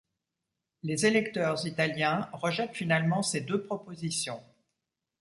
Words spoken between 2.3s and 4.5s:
rejettent finalement ces deux propositions.